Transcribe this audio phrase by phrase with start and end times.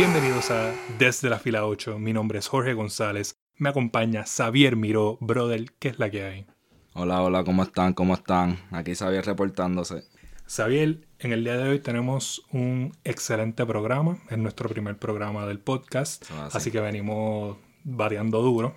[0.00, 1.98] Bienvenidos a Desde la fila 8.
[1.98, 3.36] Mi nombre es Jorge González.
[3.58, 5.18] Me acompaña Xavier Miró.
[5.20, 6.46] Brother, ¿qué es la que hay?
[6.94, 7.92] Hola, hola, ¿cómo están?
[7.92, 8.58] ¿Cómo están?
[8.70, 10.04] Aquí Xavier reportándose.
[10.46, 14.16] Xavier, en el día de hoy tenemos un excelente programa.
[14.30, 16.24] Es nuestro primer programa del podcast.
[16.30, 16.56] así.
[16.56, 18.74] Así que venimos variando duro.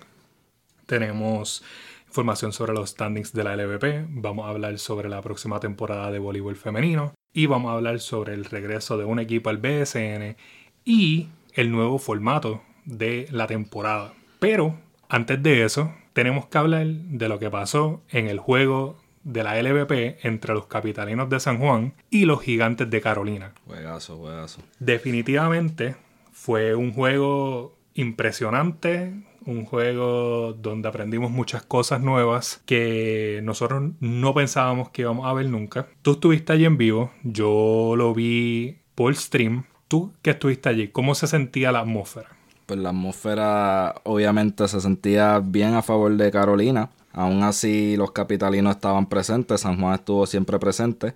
[0.84, 1.64] Tenemos
[2.06, 4.08] información sobre los standings de la LVP.
[4.10, 7.14] Vamos a hablar sobre la próxima temporada de voleibol femenino.
[7.32, 10.36] Y vamos a hablar sobre el regreso de un equipo al BSN
[10.84, 14.14] y el nuevo formato de la temporada.
[14.38, 14.76] Pero
[15.08, 19.60] antes de eso, tenemos que hablar de lo que pasó en el juego de la
[19.60, 23.52] LVP entre los capitalinos de San Juan y los gigantes de Carolina.
[23.66, 24.62] Juegazo, juegazo.
[24.78, 25.96] Definitivamente
[26.32, 29.14] fue un juego impresionante,
[29.46, 35.46] un juego donde aprendimos muchas cosas nuevas que nosotros no pensábamos que íbamos a ver
[35.46, 35.88] nunca.
[36.02, 39.64] Tú estuviste allí en vivo, yo lo vi por stream.
[39.94, 42.26] Tú que estuviste allí, ¿cómo se sentía la atmósfera?
[42.66, 46.90] Pues la atmósfera obviamente se sentía bien a favor de Carolina.
[47.12, 51.14] Aún así los capitalinos estaban presentes, San Juan estuvo siempre presente.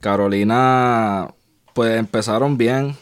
[0.00, 1.28] Carolina
[1.72, 2.96] pues empezaron bien,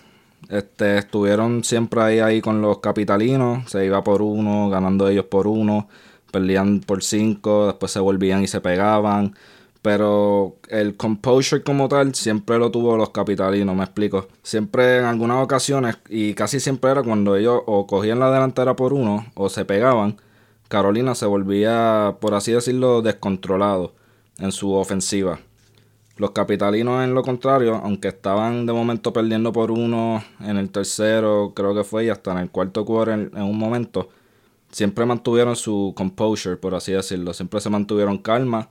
[0.50, 5.47] este, estuvieron siempre ahí, ahí con los capitalinos, se iba por uno, ganando ellos por
[5.47, 5.89] uno,
[6.30, 9.34] perdían por cinco, después se volvían y se pegaban.
[9.84, 14.28] Pero el composure como tal siempre lo tuvo los capitalinos, me explico.
[14.42, 18.94] Siempre en algunas ocasiones, y casi siempre era cuando ellos o cogían la delantera por
[18.94, 20.16] uno o se pegaban,
[20.68, 23.92] Carolina se volvía, por así decirlo, descontrolado
[24.38, 25.40] en su ofensiva.
[26.16, 31.52] Los capitalinos, en lo contrario, aunque estaban de momento perdiendo por uno en el tercero,
[31.55, 34.08] creo que fue, y hasta en el cuarto quarter en, un momento,
[34.70, 37.34] siempre mantuvieron su composure, por así decirlo.
[37.34, 38.70] Siempre se mantuvieron calma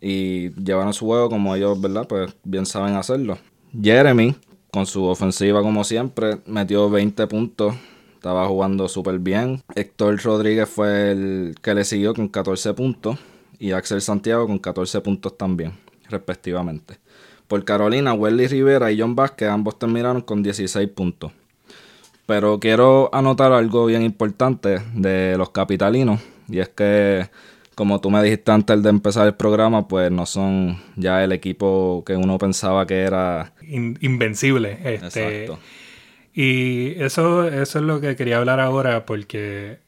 [0.00, 2.06] y llevaron su juego como ellos, ¿verdad?
[2.08, 3.38] Pues bien saben hacerlo.
[3.80, 4.34] Jeremy,
[4.70, 7.74] con su ofensiva como siempre, metió 20 puntos.
[8.14, 9.62] Estaba jugando súper bien.
[9.74, 13.18] Héctor Rodríguez fue el que le siguió con 14 puntos.
[13.58, 15.72] Y Axel Santiago con 14 puntos también
[16.10, 16.98] respectivamente.
[17.48, 21.32] Por Carolina, Welly Rivera y John Vázquez ambos terminaron con 16 puntos.
[22.26, 27.28] Pero quiero anotar algo bien importante de los capitalinos, y es que,
[27.80, 32.04] como tú me dijiste antes de empezar el programa, pues no son ya el equipo
[32.04, 34.72] que uno pensaba que era invencible.
[34.84, 35.58] Este, Exacto.
[36.34, 39.78] Y eso, eso es lo que quería hablar ahora, porque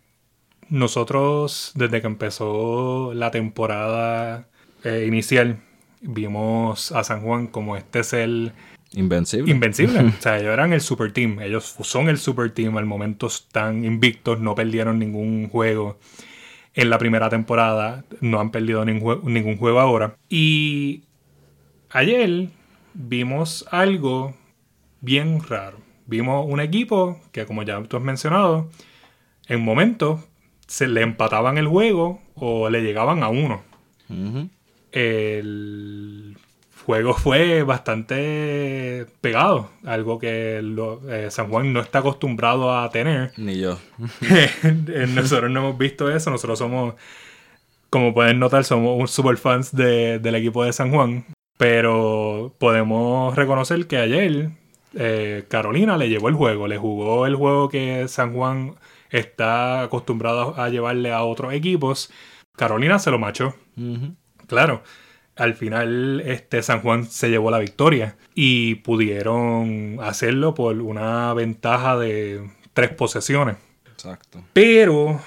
[0.70, 4.48] nosotros, desde que empezó la temporada
[4.84, 5.58] eh, inicial,
[6.00, 8.52] vimos a San Juan como este es el...
[8.94, 9.52] Invencible.
[9.52, 10.00] Invencible.
[10.18, 11.40] o sea, ellos eran el super team.
[11.40, 12.78] Ellos son el super team.
[12.78, 15.98] Al momento están invictos, no perdieron ningún juego
[16.74, 18.04] en la primera temporada.
[18.20, 20.16] No han perdido ningún, ningún juego ahora.
[20.28, 21.04] Y
[21.90, 22.48] ayer
[22.94, 24.34] vimos algo
[25.00, 25.78] bien raro.
[26.06, 28.68] Vimos un equipo que, como ya tú has mencionado,
[29.48, 30.20] en momentos
[30.66, 33.62] se le empataban el juego o le llegaban a uno
[34.92, 36.36] el
[36.84, 40.60] juego fue bastante pegado, algo que
[41.08, 43.32] eh, San Juan no está acostumbrado a tener.
[43.36, 43.78] Ni yo.
[45.08, 46.94] nosotros no hemos visto eso, nosotros somos,
[47.90, 51.24] como pueden notar, somos super fans del equipo de San Juan,
[51.58, 54.50] pero podemos reconocer que ayer
[54.94, 58.74] eh, Carolina le llevó el juego, le jugó el juego que San Juan
[59.10, 62.10] está acostumbrado a llevarle a otros equipos.
[62.56, 63.54] Carolina se lo machó.
[64.46, 64.82] Claro,
[65.36, 71.96] al final este San Juan se llevó la victoria y pudieron hacerlo por una ventaja
[71.98, 73.56] de tres posesiones.
[73.90, 74.44] Exacto.
[74.52, 75.20] Pero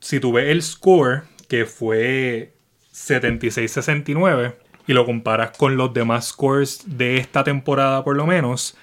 [0.00, 2.54] si tú ves el score que fue
[2.92, 4.54] 76-69
[4.86, 8.76] y lo comparas con los demás scores de esta temporada por lo menos,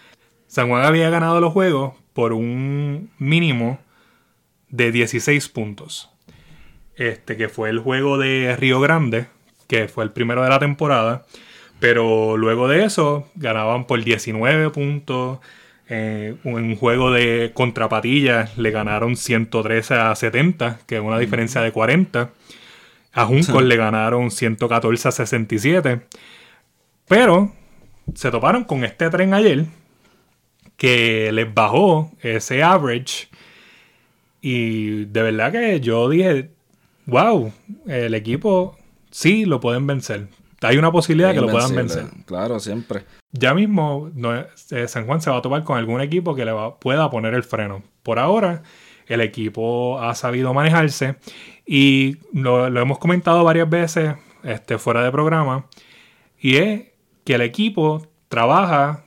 [0.47, 3.79] San Juan había ganado los juegos por un mínimo
[4.69, 6.09] de 16 puntos.
[6.95, 9.27] Este que fue el juego de Río Grande,
[9.71, 11.23] que fue el primero de la temporada.
[11.79, 15.39] Pero luego de eso ganaban por 19 puntos.
[15.87, 21.71] Eh, un juego de contrapatillas le ganaron 113 a 70, que es una diferencia de
[21.71, 22.31] 40.
[23.13, 26.01] A Juncos le ganaron 114 a 67.
[27.07, 27.53] Pero
[28.13, 29.65] se toparon con este tren ayer
[30.75, 33.29] que les bajó ese average.
[34.41, 36.49] Y de verdad que yo dije,
[37.05, 37.53] wow,
[37.87, 38.77] el equipo
[39.11, 40.27] sí lo pueden vencer.
[40.61, 42.05] Hay una posibilidad de que lo puedan vencer.
[42.25, 43.03] Claro, siempre.
[43.31, 44.11] Ya mismo
[44.71, 47.43] eh, San Juan se va a tomar con algún equipo que le pueda poner el
[47.43, 47.83] freno.
[48.03, 48.61] Por ahora,
[49.07, 51.15] el equipo ha sabido manejarse
[51.65, 55.65] y lo, hemos comentado varias veces este, fuera de programa.
[56.39, 56.83] Y es
[57.23, 59.03] que el equipo trabaja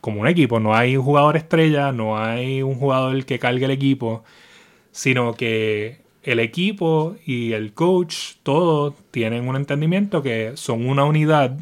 [0.00, 0.58] como un equipo.
[0.60, 4.24] No hay un jugador estrella, no hay un jugador que cargue el equipo,
[4.90, 11.56] sino que el equipo y el coach, todos tienen un entendimiento que son una unidad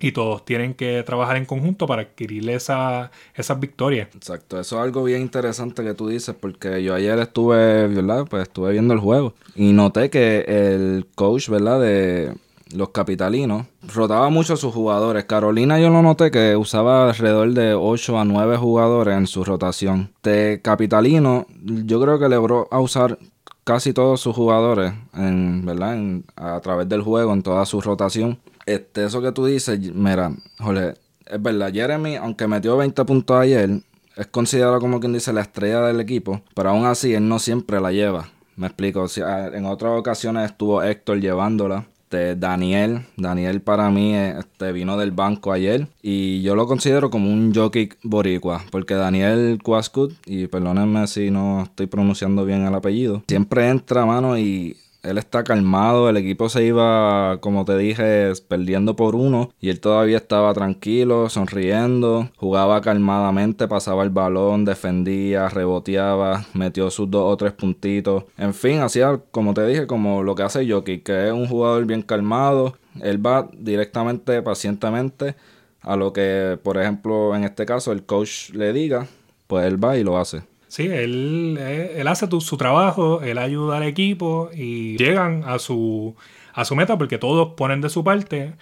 [0.00, 4.08] y todos tienen que trabajar en conjunto para adquirir esa, esas victorias.
[4.14, 8.26] Exacto, eso es algo bien interesante que tú dices, porque yo ayer estuve, ¿verdad?
[8.30, 11.82] Pues estuve viendo el juego y noté que el coach, ¿verdad?
[11.82, 12.32] De
[12.74, 15.24] los capitalinos rotaba mucho a sus jugadores.
[15.24, 20.12] Carolina yo lo noté que usaba alrededor de 8 a 9 jugadores en su rotación.
[20.22, 23.18] De capitalino, yo creo que logró a usar
[23.64, 25.98] casi todos sus jugadores en, ¿verdad?
[26.36, 28.38] a través del juego, en toda su rotación.
[28.66, 33.80] Este, eso que tú dices, mira, joder, es verdad, Jeremy, aunque metió 20 puntos ayer,
[34.16, 37.80] es considerado como quien dice la estrella del equipo, pero aún así él no siempre
[37.80, 38.28] la lleva.
[38.56, 41.86] Me explico, en otras ocasiones estuvo Héctor llevándola.
[42.12, 47.32] Este, Daniel, Daniel para mí este, vino del banco ayer y yo lo considero como
[47.32, 53.22] un jockey boricua, porque Daniel Quascut, y perdónenme si no estoy pronunciando bien el apellido,
[53.28, 58.96] siempre entra, mano, y él está calmado, el equipo se iba, como te dije, perdiendo
[58.96, 66.46] por uno y él todavía estaba tranquilo, sonriendo, jugaba calmadamente, pasaba el balón, defendía, reboteaba,
[66.54, 68.24] metió sus dos o tres puntitos.
[68.38, 71.84] En fin, hacía, como te dije, como lo que hace Jockey, que es un jugador
[71.86, 75.34] bien calmado, él va directamente, pacientemente
[75.80, 79.08] a lo que, por ejemplo, en este caso, el coach le diga,
[79.48, 80.42] pues él va y lo hace.
[80.72, 86.16] Sí, él, eh, él hace su trabajo, él ayuda al equipo y llegan a su,
[86.54, 88.54] a su meta porque todos ponen de su parte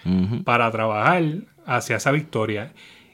[0.43, 1.23] para trabajar
[1.65, 2.73] hacia esa victoria.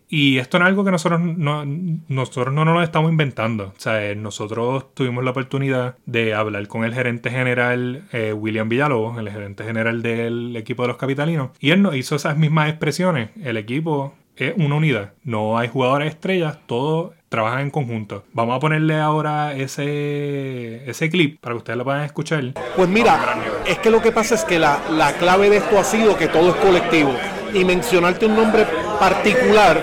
[0.10, 1.64] Y esto es algo que nosotros no,
[2.08, 3.66] nosotros no nos lo estamos inventando.
[3.66, 9.20] O sea, nosotros tuvimos la oportunidad de hablar con el gerente general eh, William Villalobos,
[9.20, 13.30] el gerente general del equipo de los capitalinos, y él nos hizo esas mismas expresiones.
[13.44, 15.14] El equipo es una unidad.
[15.24, 18.24] No hay jugadores estrellas, todos trabajan en conjunto.
[18.34, 22.54] Vamos a ponerle ahora ese, ese clip para que ustedes lo puedan escuchar.
[22.76, 23.20] Pues mira,
[23.66, 26.28] es que lo que pasa es que la, la clave de esto ha sido que
[26.28, 27.14] todo es colectivo.
[27.54, 28.66] Y mencionarte un nombre
[29.00, 29.82] particular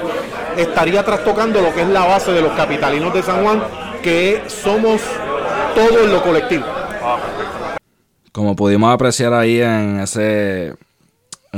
[0.57, 3.63] estaría trastocando lo que es la base de los capitalinos de San Juan,
[4.03, 5.01] que somos
[5.75, 6.65] todo en lo colectivo.
[8.33, 10.75] Como pudimos apreciar ahí en ese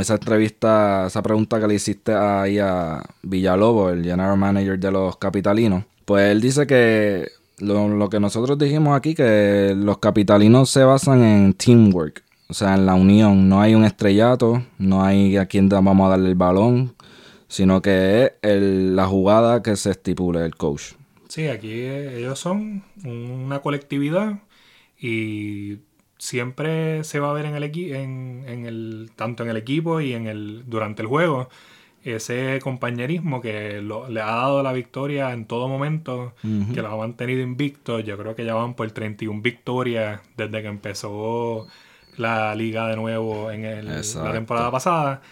[0.01, 5.17] esa entrevista, esa pregunta que le hiciste ahí a Villalobo, el general manager de los
[5.17, 7.29] capitalinos, pues él dice que
[7.59, 12.87] lo, que nosotros dijimos aquí, que los capitalinos se basan en teamwork, o sea, en
[12.87, 13.49] la unión.
[13.49, 16.95] No hay un estrellato, no hay a quien vamos a darle el balón,
[17.49, 20.93] sino que es la jugada que se estipule el coach.
[21.29, 24.39] Sí, aquí ellos son una colectividad
[24.99, 25.79] y
[26.19, 30.13] siempre se va a ver en el, en, en el tanto en el equipo y
[30.15, 31.49] en el durante el juego
[32.15, 36.35] ese compañerismo que le ha dado la victoria en todo momento,
[36.73, 37.99] que lo ha mantenido invicto.
[38.01, 41.67] Yo creo que ya van por 31 victorias desde que empezó
[42.17, 45.23] la liga de nuevo en la temporada pasada.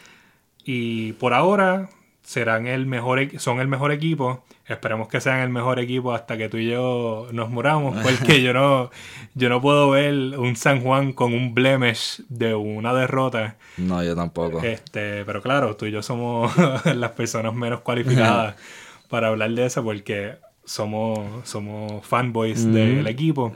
[0.65, 1.91] Y por ahora
[2.23, 4.45] serán el mejor, son el mejor equipo.
[4.67, 8.55] Esperemos que sean el mejor equipo hasta que tú y yo nos muramos, porque yo
[8.55, 8.91] no,
[9.35, 13.57] yo no puedo ver un San Juan con un blemish de una derrota.
[13.77, 14.63] No, yo tampoco.
[14.63, 16.53] Este, pero claro, tú y yo somos
[16.95, 18.57] las personas menos cualificadas
[19.09, 23.55] para hablar de eso, porque somos, somos fanboys del equipo.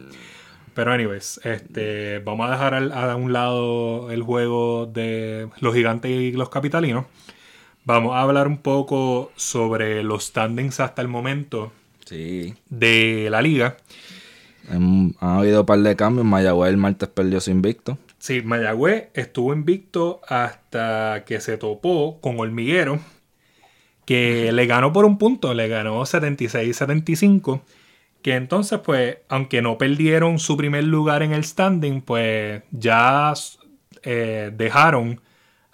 [0.75, 6.33] Pero anyways, este, vamos a dejar a un lado el juego de los gigantes y
[6.33, 7.07] los capitalinos
[7.88, 11.73] Vamos a hablar un poco sobre los standings hasta el momento
[12.11, 13.78] de la liga.
[14.68, 16.26] Han, habido un par de cambios.
[16.26, 17.97] Mayagüez el martes perdió su invicto.
[18.18, 22.99] Sí, Mayagüez estuvo invicto hasta que se topó con Hormiguero,
[24.04, 27.62] que le ganó por un punto, le ganó 76-75.
[28.21, 33.33] Que entonces, pues, aunque no perdieron su primer lugar en el standing, pues ya
[34.02, 35.23] eh, dejaron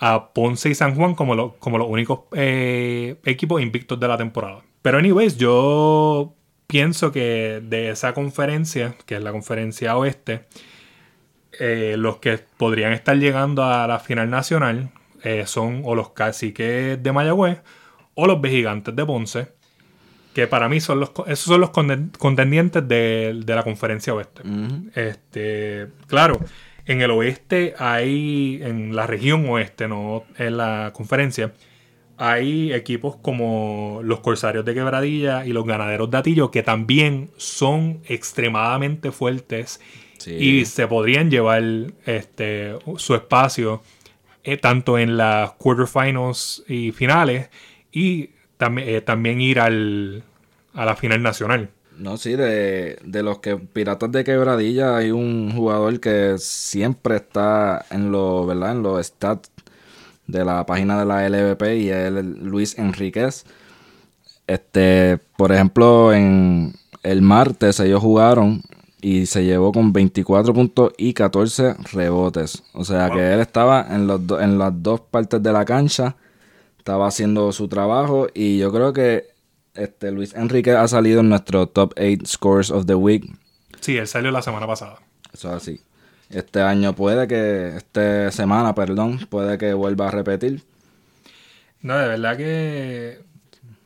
[0.07, 4.63] a Ponce y San Juan como, como los únicos eh, equipos invictos de la temporada.
[4.83, 6.35] Pero anyways, yo
[6.67, 10.45] pienso que de esa conferencia, que es la conferencia oeste,
[11.59, 14.91] eh, los que podrían estar llegando a la final nacional
[15.23, 17.63] eh, son o los caciques de Mayagüez
[18.13, 19.53] o los gigantes de Ponce,
[20.35, 24.43] que para mí son los, esos son los contendientes de, la conferencia oeste.
[24.95, 26.39] este, claro,
[26.87, 31.53] en el oeste hay, en la región oeste, no en la conferencia,
[32.17, 38.01] hay equipos como los Corsarios de Quebradilla y los Ganaderos de Atillo que también son
[38.07, 39.81] extremadamente fuertes
[40.27, 41.63] y se podrían llevar
[42.07, 43.83] este, su espacio
[44.43, 47.51] eh, tanto en las quarterfinals y finales
[47.93, 50.23] y también, eh, también ir al,
[50.73, 51.71] a la final nacional.
[51.99, 57.87] No, sí, de, de los que Piratas de Quebradilla hay un jugador que siempre está
[57.91, 58.73] en los, ¿verdad?
[58.73, 59.51] En los stats
[60.27, 63.45] de la página de la LVP y es Luis Enríquez.
[64.47, 68.63] Este, por ejemplo, en el martes ellos jugaron
[69.01, 72.63] y se llevó con 24 puntos y 14 rebotes.
[72.73, 76.17] O sea que él estaba en, los en las dos partes de la cancha,
[76.79, 79.34] estaba haciendo su trabajo y yo creo que
[79.75, 83.25] este Luis Enrique ha salido en nuestro top 8 scores of the week.
[83.81, 84.99] Sí, él salió la semana pasada.
[85.33, 85.81] Eso es así.
[86.31, 90.63] Este año puede que, esta semana, perdón, puede que vuelva a repetir.
[91.83, 93.21] No, de verdad que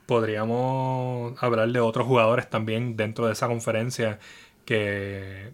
[0.07, 4.19] podríamos hablar de otros jugadores también dentro de esa conferencia
[4.65, 5.53] que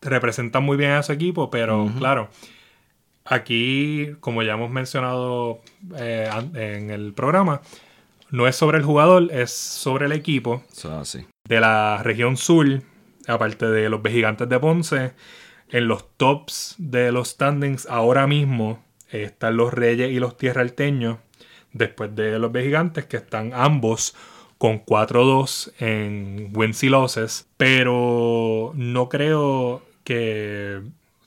[0.00, 2.28] representan muy bien a su equipo, pero claro,
[3.24, 5.60] aquí, como ya hemos mencionado
[5.96, 7.60] eh, en el programa,
[8.32, 10.64] no es sobre el jugador, es sobre el equipo.
[11.46, 12.82] De la región sur,
[13.28, 15.12] aparte de los Gigantes de Ponce,
[15.68, 21.18] en los tops de los standings ahora mismo están los Reyes y los Tierralteños,
[21.72, 24.14] después de los Gigantes, que están ambos
[24.56, 30.80] con 4-2 en wins y losses, pero no creo que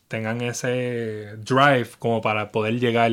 [0.07, 3.11] tengan ese drive como para poder llegar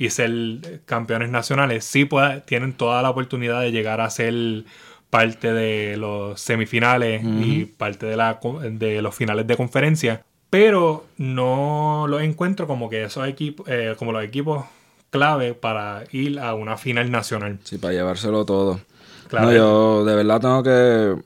[0.00, 2.08] y ser campeones nacionales, sí
[2.46, 4.64] tienen toda la oportunidad de llegar a ser
[5.10, 8.40] parte de los semifinales y parte de, la,
[8.70, 14.12] de los finales de conferencia, pero no los encuentro como que esos equipos, eh, como
[14.12, 14.64] los equipos
[15.10, 17.58] clave para ir a una final nacional.
[17.64, 18.80] Sí, para llevárselo todo.
[19.28, 19.52] Claro.
[19.52, 21.22] yo de verdad tengo que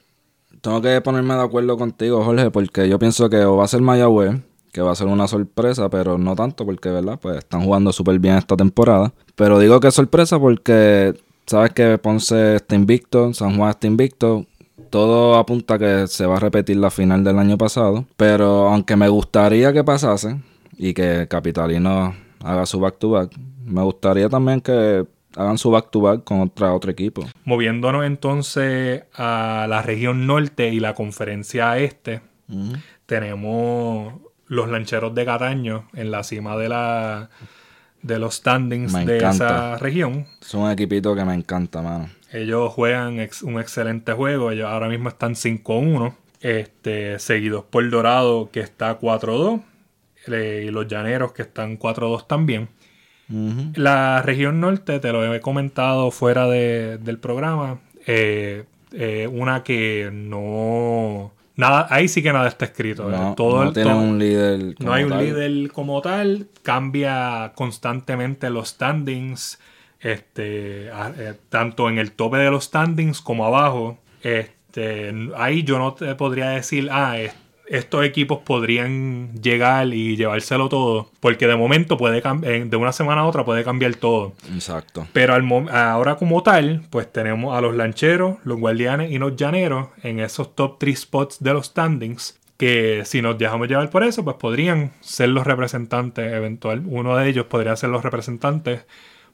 [0.60, 3.82] tengo que ponerme de acuerdo contigo, Jorge, porque yo pienso que o va a ser
[3.82, 4.40] Mayagüez
[4.74, 7.16] que va a ser una sorpresa, pero no tanto porque, ¿verdad?
[7.22, 9.12] Pues están jugando súper bien esta temporada.
[9.36, 11.14] Pero digo que es sorpresa porque
[11.46, 14.46] sabes que Ponce está invicto, San Juan está invicto.
[14.90, 18.04] Todo apunta a que se va a repetir la final del año pasado.
[18.16, 20.40] Pero aunque me gustaría que pasase
[20.76, 22.12] y que Capitalino
[22.42, 23.30] haga su back-to-back,
[23.64, 27.24] me gustaría también que hagan su back-to-back con otra, otro equipo.
[27.44, 32.22] Moviéndonos entonces a la región norte y la conferencia este,
[33.06, 34.14] tenemos
[34.54, 37.30] los lancheros de Cataño en la cima de la
[38.02, 40.26] de los standings de esa región.
[40.40, 42.10] Es un equipito que me encanta, mano.
[42.32, 44.50] Ellos juegan un excelente juego.
[44.50, 46.14] Ellos ahora mismo están 5-1.
[46.40, 49.62] Este, seguidos por Dorado, que está 4-2.
[50.26, 52.68] y los Llaneros, que están 4-2 también.
[53.74, 57.80] La región norte, te lo he comentado fuera del programa.
[58.06, 63.08] Eh, eh, una que no Nada, ahí sí que nada está escrito.
[63.08, 63.34] No, ¿eh?
[63.36, 64.74] todo, no tiene un líder.
[64.78, 66.48] no hay un líder como tal.
[66.62, 69.60] Cambia constantemente los standings.
[70.00, 73.98] Este, eh, tanto en el tope de los standings como abajo.
[74.22, 80.68] Este, ahí yo no te podría decir, ah, este estos equipos podrían llegar y llevárselo
[80.68, 81.10] todo.
[81.20, 84.34] Porque de momento puede cambiar, de una semana a otra puede cambiar todo.
[84.52, 85.06] Exacto.
[85.12, 85.34] Pero
[85.70, 90.54] ahora como tal, pues tenemos a los lancheros, los guardianes y los llaneros en esos
[90.54, 92.38] top 3 spots de los standings.
[92.56, 96.84] Que si nos dejamos llevar por eso, pues podrían ser los representantes eventual.
[96.86, 98.86] Uno de ellos podría ser los representantes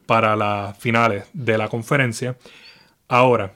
[0.07, 2.37] para las finales de la conferencia.
[3.09, 3.53] Ahora,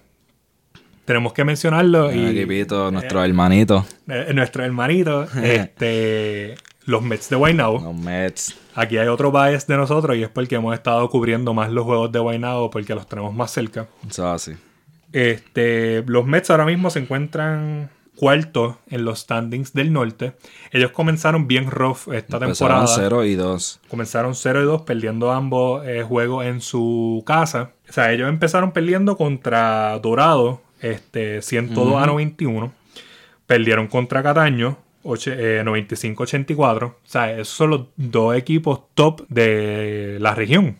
[1.04, 2.12] tenemos que mencionarlo.
[2.12, 3.86] y, equipito, nuestro hermanito.
[4.08, 6.54] Eh, nuestro hermanito, este,
[6.86, 7.80] los Mets de Guaynabo.
[7.80, 8.56] Los Mets.
[8.74, 12.10] Aquí hay otro bias de nosotros y es porque hemos estado cubriendo más los juegos
[12.10, 13.86] de Guaynabo porque los tenemos más cerca.
[14.08, 14.52] Eso así.
[15.12, 20.34] Este, los Mets ahora mismo se encuentran cuartos en los standings del norte.
[20.72, 22.86] Ellos comenzaron bien rough esta temporada.
[22.86, 23.80] 0 y 2.
[23.88, 27.72] Comenzaron 0 y 2, perdiendo ambos eh, juegos en su casa.
[27.88, 32.72] O sea, ellos empezaron perdiendo contra Dorado este, 102 a 91.
[33.46, 36.82] Perdieron contra Cataño, 95-84.
[36.82, 40.76] Eh, o sea, esos son los dos equipos top de la región.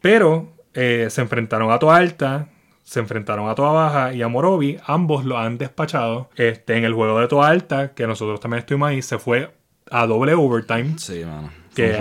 [0.00, 2.48] Pero eh, se enfrentaron a Toa Alta,
[2.82, 4.78] se enfrentaron a Toa Baja y a Morovi.
[4.86, 6.30] Ambos lo han despachado.
[6.36, 9.50] Este, en el juego de Toa Alta, que nosotros también estuvimos ahí, se fue
[9.90, 10.94] a doble overtime.
[10.98, 11.50] Sí, mano.
[11.74, 11.96] Que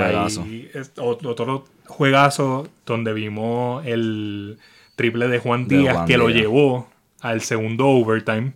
[0.98, 4.58] otro juegazo donde vimos el
[4.96, 6.88] triple de Juan Díaz, que lo llevó
[7.22, 8.54] al segundo overtime.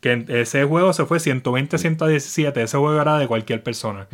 [0.00, 2.56] Que ese juego se fue 120-117.
[2.58, 4.06] Ese juego era de cualquier persona.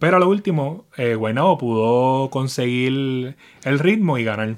[0.00, 4.56] Pero a lo último, eh, Guaynabo pudo conseguir el ritmo y ganar.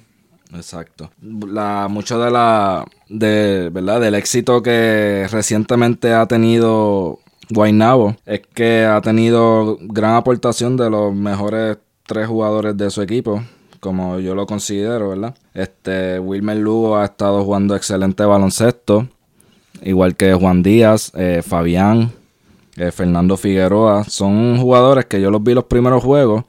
[0.54, 1.11] Exacto.
[1.21, 2.87] La, mucho de la.
[3.09, 4.00] De, ¿verdad?
[4.00, 7.18] Del éxito que recientemente ha tenido
[7.50, 13.42] Guaynabo es que ha tenido gran aportación de los mejores tres jugadores de su equipo
[13.80, 15.35] como yo lo considero, ¿verdad?
[15.54, 19.08] Este, Wilmer Lugo ha estado jugando excelente baloncesto,
[19.82, 22.12] igual que Juan Díaz, eh, Fabián,
[22.76, 24.04] eh, Fernando Figueroa.
[24.04, 26.44] Son jugadores que yo los vi los primeros juegos,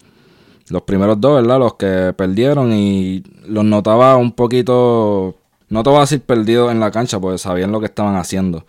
[0.69, 1.59] los primeros dos, ¿verdad?
[1.59, 5.35] Los que perdieron y los notaba un poquito,
[5.69, 8.65] no te voy a decir perdidos en la cancha, porque sabían lo que estaban haciendo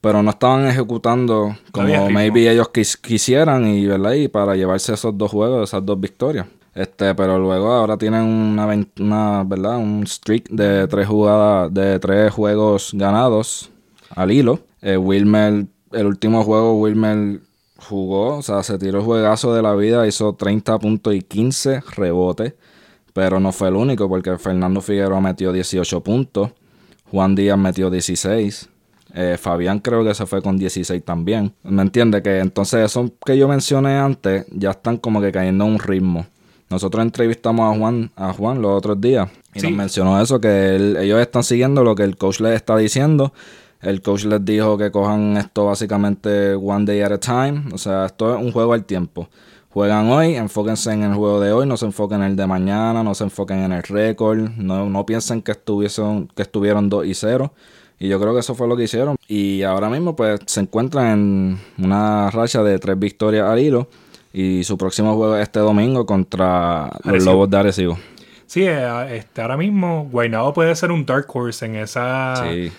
[0.00, 2.70] pero no estaban ejecutando como maybe ellos
[3.02, 4.12] quisieran y, ¿verdad?
[4.12, 6.46] y para llevarse esos dos juegos, esas dos victorias.
[6.74, 9.78] Este, pero luego ahora tienen una, ¿verdad?
[9.78, 13.70] un streak de tres jugadas, de tres juegos ganados
[14.10, 14.60] al hilo.
[14.80, 17.40] Eh, Wilmer, el último juego Wilmer
[17.76, 21.82] jugó, o sea, se tiró el juegazo de la vida, hizo 30 puntos y 15
[21.96, 22.54] rebotes,
[23.12, 26.50] pero no fue el único porque Fernando Figueroa metió 18 puntos,
[27.10, 28.68] Juan Díaz metió 16.
[29.12, 31.52] Eh, Fabián creo que se fue con 16 también.
[31.64, 32.22] ¿Me entiende?
[32.22, 36.26] Que entonces eso que yo mencioné antes ya están como que cayendo en un ritmo.
[36.70, 41.20] Nosotros entrevistamos a Juan, a Juan los otros días y nos mencionó eso, que ellos
[41.20, 43.32] están siguiendo lo que el coach les está diciendo.
[43.82, 47.64] El coach les dijo que cojan esto básicamente one day at a time.
[47.72, 49.28] O sea, esto es un juego al tiempo.
[49.70, 53.02] Juegan hoy, enfóquense en el juego de hoy, no se enfoquen en el de mañana,
[53.02, 57.14] no se enfoquen en el récord, no, no piensen que, estuviesen, que estuvieron 2 y
[57.14, 57.52] 0
[58.00, 59.16] y yo creo que eso fue lo que hicieron.
[59.28, 63.88] Y ahora mismo pues se encuentran en una racha de tres victorias al hilo.
[64.32, 67.98] Y su próximo juego es este domingo contra los Lobos de Arecibo.
[68.46, 72.72] Sí, eh, este, ahora mismo Guaynabo puede ser un dark horse en esa, en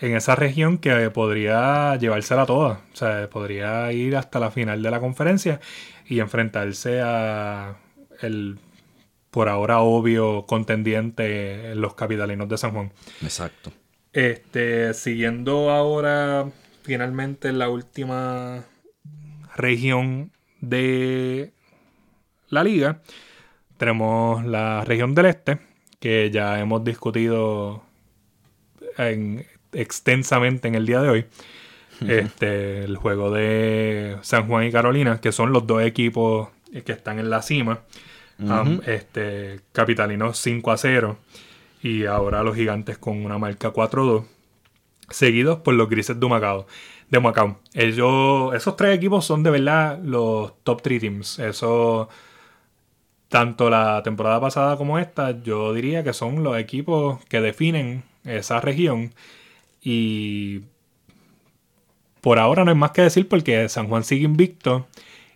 [0.00, 2.80] esa región que podría llevársela toda.
[2.92, 5.60] O sea, podría ir hasta la final de la conferencia
[6.06, 7.76] y enfrentarse a
[8.22, 8.58] el
[9.30, 12.92] por ahora obvio contendiente los capitalinos de San Juan.
[13.20, 13.70] Exacto.
[14.12, 16.46] Este, siguiendo ahora
[16.84, 18.64] finalmente la última
[19.56, 21.52] región de
[22.48, 23.02] la liga,
[23.76, 25.58] tenemos la región del este,
[26.00, 27.82] que ya hemos discutido
[29.72, 31.26] extensamente en el día de hoy.
[32.06, 36.48] Este, el juego de San Juan y Carolina, que son los dos equipos
[36.84, 37.80] que están en la cima.
[38.86, 41.18] este, Capitalinos 5 a 0
[41.82, 44.26] y ahora los gigantes con una marca 4-2,
[45.10, 46.66] seguidos por los grises de Macao.
[47.10, 47.60] De Macao.
[47.74, 51.38] Ellos, esos tres equipos son de verdad los top 3 teams.
[51.38, 52.08] Eso,
[53.28, 58.60] tanto la temporada pasada como esta, yo diría que son los equipos que definen esa
[58.60, 59.14] región.
[59.82, 60.62] Y
[62.20, 64.86] por ahora no hay más que decir porque San Juan sigue invicto.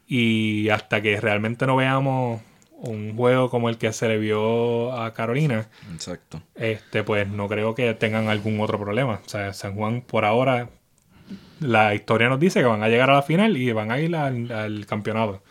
[0.08, 2.40] Y hasta que realmente no veamos
[2.80, 6.42] un juego como el que se le vio a Carolina, Exacto.
[6.54, 9.20] este pues no creo que tengan algún otro problema.
[9.24, 10.70] O sea, San Juan por ahora
[11.60, 14.16] la historia nos dice que van a llegar a la final y van a ir
[14.16, 15.42] al, campeonato.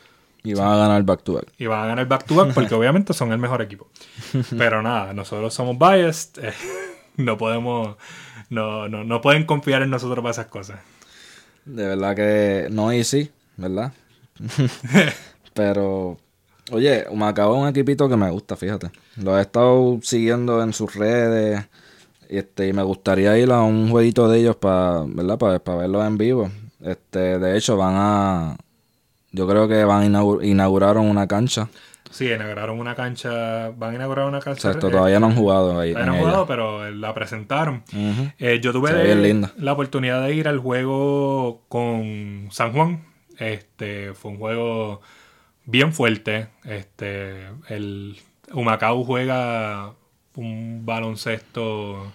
[0.43, 1.45] Y van a ganar back to back.
[1.57, 3.87] Y van a ganar back to back porque obviamente son el mejor equipo.
[4.57, 6.43] Pero nada, nosotros somos biased.
[6.43, 6.53] Eh,
[7.17, 7.97] no podemos.
[8.49, 10.79] No, no, no pueden confiar en nosotros para esas cosas.
[11.65, 13.93] De verdad que no easy, ¿verdad?
[15.53, 16.17] Pero
[16.71, 18.91] Oye, Macao es un equipito que me gusta, fíjate.
[19.17, 21.65] Lo he estado siguiendo en sus redes.
[22.29, 25.37] Este, y me gustaría ir a un jueguito de ellos para, ¿verdad?
[25.37, 26.51] Para, verlos en vivo.
[26.83, 28.57] Este, de hecho, van a.
[29.31, 31.69] Yo creo que van a inaugurar inauguraron una cancha.
[32.11, 33.69] Sí, inauguraron una cancha.
[33.69, 34.67] Van a inaugurar una cancha.
[34.67, 35.93] Exacto, todavía no han jugado ahí.
[35.93, 37.83] Todavía no han jugado, pero la presentaron.
[38.37, 43.05] Eh, yo tuve la oportunidad de ir al juego con San Juan.
[43.37, 45.01] Este, fue un juego
[45.69, 46.47] bien fuerte.
[46.63, 48.17] Este, el
[48.53, 49.93] Humacao juega
[50.35, 52.11] un baloncesto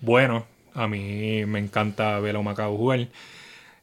[0.00, 0.46] bueno.
[0.74, 3.08] A mí me encanta ver a Humacao jugar.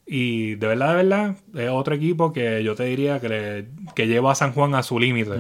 [0.07, 4.31] Y de verdad, de verdad, es otro equipo que yo te diría que, que lleva
[4.31, 5.31] a San Juan a su límite.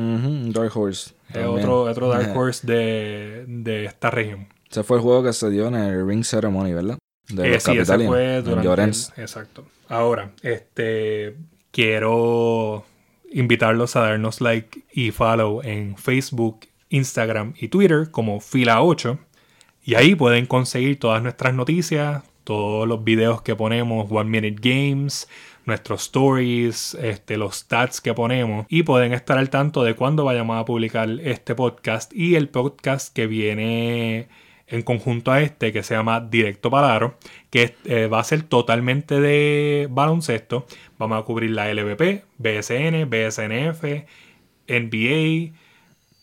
[0.51, 1.13] Dark Horse.
[1.29, 4.47] Es otro, otro Dark Horse de, de, esta región.
[4.69, 6.97] Ese fue el juego que se dio en el Ring Ceremony, ¿verdad?
[7.29, 8.83] De eh, sí, ese fue durante
[9.21, 9.65] exacto.
[9.87, 11.35] Ahora, este
[11.71, 12.85] quiero
[13.35, 19.19] invitarlos a darnos like y follow en Facebook, Instagram y Twitter como Fila8.
[19.83, 25.27] Y ahí pueden conseguir todas nuestras noticias, todos los videos que ponemos, One Minute Games,
[25.65, 30.57] nuestros stories, este, los stats que ponemos y pueden estar al tanto de cuándo vayamos
[30.57, 34.29] a publicar este podcast y el podcast que viene
[34.67, 37.17] en conjunto a este que se llama Directo Palaro,
[37.49, 40.65] que eh, va a ser totalmente de baloncesto.
[40.97, 43.83] Vamos a cubrir la LVP, BSN, BSNF,
[44.67, 45.53] NBA,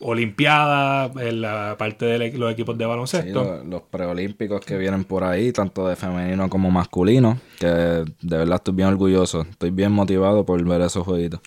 [0.05, 3.63] Olimpiada, la parte de los equipos de baloncesto.
[3.65, 8.75] los, preolímpicos que vienen por ahí, tanto de femenino como masculino, que de verdad estoy
[8.75, 11.41] bien orgulloso, estoy bien motivado por ver esos jueguitos.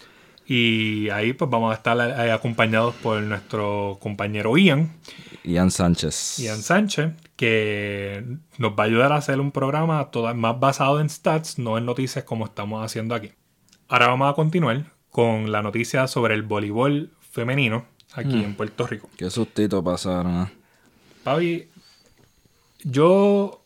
[0.47, 4.91] Y ahí pues vamos a estar eh, acompañados por nuestro compañero Ian.
[5.43, 6.37] Ian Sánchez.
[6.39, 8.23] Ian Sánchez, que
[8.57, 11.85] nos va a ayudar a hacer un programa todo, más basado en stats, no en
[11.85, 13.31] noticias como estamos haciendo aquí.
[13.87, 19.09] Ahora vamos a continuar con la noticia sobre el voleibol femenino aquí en Puerto Rico.
[19.17, 20.43] Qué sustito pasaron.
[20.43, 20.51] ¿eh?
[21.23, 21.67] Papi,
[22.83, 23.63] yo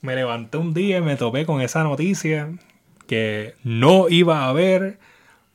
[0.00, 2.52] me levanté un día y me topé con esa noticia
[3.06, 4.98] que no iba a haber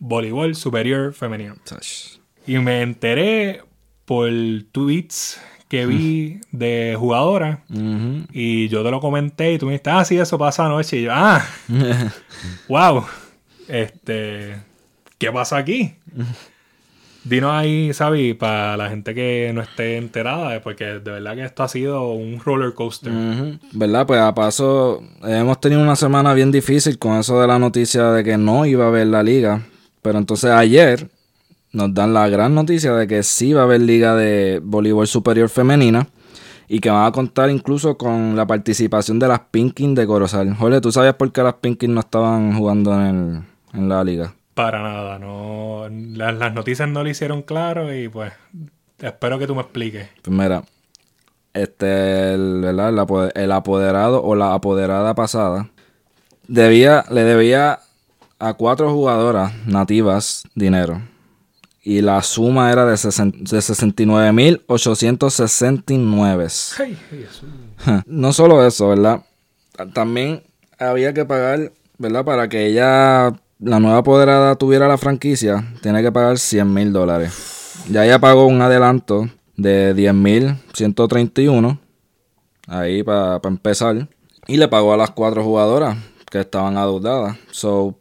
[0.05, 1.55] voleibol superior femenino.
[2.45, 3.61] Y me enteré
[4.03, 4.29] por
[4.73, 5.39] tweets
[5.69, 8.27] que vi de jugadoras Ujú.
[8.31, 10.97] y yo te lo comenté y tú me dijiste, ah, sí, eso pasa anoche.
[10.97, 11.41] Y yo, ah,
[12.67, 13.05] wow,
[13.69, 14.57] este,
[15.17, 15.95] ¿qué pasa aquí?
[17.23, 21.63] Dinos ahí, Sabi, para la gente que no esté enterada, porque de verdad que esto
[21.63, 23.13] ha sido un roller coaster.
[23.71, 24.05] ¿Verdad?
[24.05, 28.25] Pues a paso, hemos tenido una semana bien difícil con eso de la noticia de
[28.25, 29.61] que no iba a haber la liga.
[30.03, 31.09] Pero entonces ayer
[31.71, 35.49] nos dan la gran noticia de que sí va a haber liga de voleibol superior
[35.49, 36.07] femenina
[36.67, 40.55] y que van a contar incluso con la participación de las Pinkins de Corozal.
[40.55, 43.01] Jorge, ¿tú sabías por qué las Pinkins no estaban jugando en,
[43.73, 44.35] el- en la liga?
[44.53, 48.33] Para nada, no, las, las noticias no lo hicieron claro y pues
[48.99, 50.07] espero que tú me expliques.
[50.21, 50.63] Pues mira,
[51.53, 53.31] este, el, ¿verdad?
[53.35, 55.71] El apoderado o la apoderada pasada
[56.47, 57.79] debía, le debía
[58.49, 61.01] a cuatro jugadoras nativas dinero.
[61.85, 63.61] Y la suma era de, sesen- de
[65.43, 66.75] 69.869.
[66.79, 67.49] Ay, Jesús.
[68.05, 69.21] No solo eso, ¿verdad?
[69.93, 70.43] También
[70.79, 72.23] había que pagar, ¿verdad?
[72.25, 77.75] Para que ella, la nueva apoderada, tuviera la franquicia, tiene que pagar 100 mil dólares.
[77.89, 79.27] Ya ella pagó un adelanto
[79.57, 81.79] de 10 mil 131,
[82.67, 84.07] ahí para empezar.
[84.47, 85.97] Y le pagó a las cuatro jugadoras
[86.29, 87.37] que estaban adeudadas.
[87.51, 87.95] So,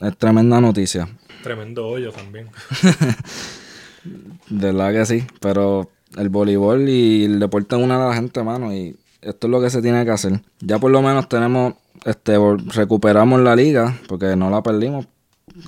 [0.00, 1.08] es tremenda noticia.
[1.42, 2.48] Tremendo hoyo también.
[4.50, 8.72] De verdad que sí, pero el voleibol y el deporte une a la gente, mano,
[8.72, 10.40] y esto es lo que se tiene que hacer.
[10.60, 12.36] Ya por lo menos tenemos, este,
[12.74, 15.06] recuperamos la liga, porque no la perdimos.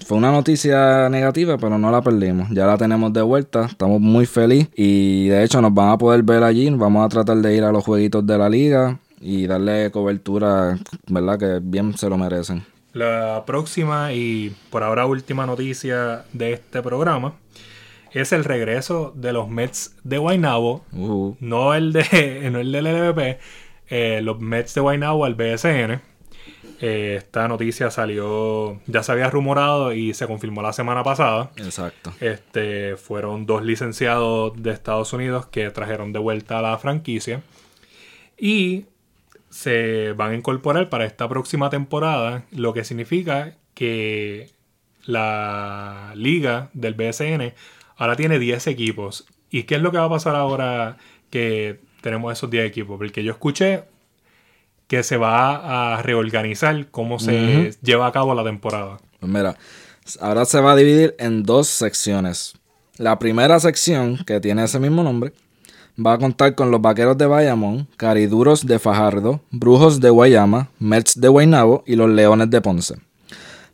[0.05, 2.49] Fue una noticia negativa, pero no la perdimos.
[2.51, 6.23] Ya la tenemos de vuelta, estamos muy felices y de hecho nos van a poder
[6.23, 6.69] ver allí.
[6.71, 11.39] Vamos a tratar de ir a los jueguitos de la liga y darle cobertura, ¿verdad?
[11.39, 12.65] Que bien se lo merecen.
[12.97, 17.35] La próxima y por ahora última noticia de este programa
[18.11, 22.87] es el regreso de los Mets de Guaynabo, Uh, no el de no el del
[22.87, 23.39] LVP,
[23.91, 26.01] eh, los Mets de Guaynabo al BSN.
[26.81, 31.51] Eh, esta noticia salió, ya se había rumorado y se confirmó la semana pasada.
[31.59, 32.15] exacto.
[32.21, 37.43] Este, fueron dos licenciados de Estados Unidos que trajeron de vuelta a la franquicia.
[38.39, 38.87] Y
[39.57, 44.51] se van a incorporar para esta próxima temporada, lo que significa que
[45.07, 47.55] la liga del BSN
[47.97, 49.25] ahora tiene 10 equipos.
[49.51, 50.99] ¿Y qué es lo que va a pasar ahora
[51.31, 52.99] que tenemos esos 10 equipos?
[52.99, 53.85] Porque yo escuché
[54.89, 58.99] que se va a reorganizar cómo se lleva a cabo la temporada.
[59.21, 59.57] Pues mira,
[60.21, 62.53] ahora se va a dividir en dos secciones.
[62.99, 65.33] La primera sección, que tiene ese mismo nombre,
[66.05, 71.21] va a contar con los vaqueros de Bayamón, cariduros de Fajardo, brujos de Guayama, Mets
[71.21, 72.97] de Guaynabo y los leones de Ponce.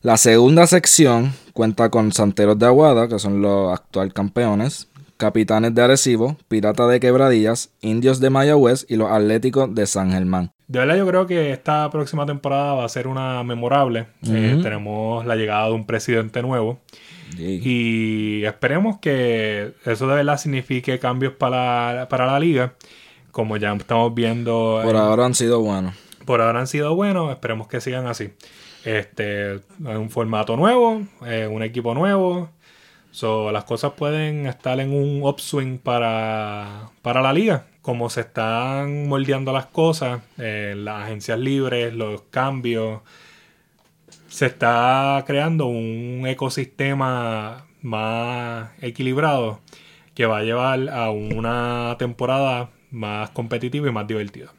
[0.03, 5.83] La segunda sección cuenta con santeros de Aguada, que son los actual campeones, capitanes de
[5.83, 10.51] Arecibo, piratas de Quebradillas, indios de Mayagüez y los atléticos de San Germán.
[10.67, 14.07] De verdad yo creo que esta próxima temporada va a ser una memorable.
[14.27, 16.81] Eh, tenemos la llegada de un presidente nuevo.
[17.39, 22.75] Y- esperemos que eso de verdad signifique cambios para la, para la liga.
[23.31, 24.81] Como ya estamos viendo.
[24.85, 25.95] por eh, ahora han sido buenos.
[26.27, 27.31] por ahora han sido buenos.
[27.31, 28.31] Esperemos que sigan así.
[28.85, 32.51] Este, un formato nuevo, eh, un equipo nuevo.
[33.11, 37.67] So, las cosas pueden estar en un upswing para, para la liga.
[37.83, 43.01] Como se están moldeando las cosas, eh, las agencias libres, los cambios,
[44.33, 49.61] se está creando un ecosistema más equilibrado
[50.15, 54.51] que va a llevar a una temporada más competitiva y más divertida.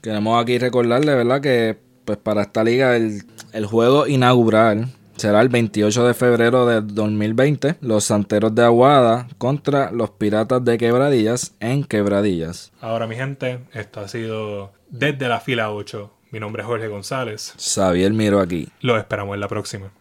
[0.00, 1.42] Queremos aquí recordarle, ¿verdad?
[1.42, 1.76] Que
[2.06, 7.76] pues para esta liga el, el juego inaugural será el 28 de febrero de 2020.
[7.82, 12.72] Los Santeros de Aguada contra los Piratas de Quebradillas en Quebradillas.
[12.80, 16.21] Ahora, mi gente, esto ha sido desde la fila 8.
[16.32, 17.54] Mi nombre es Jorge González.
[17.58, 18.66] Xavier Miro aquí.
[18.80, 19.92] Los esperamos en la próxima.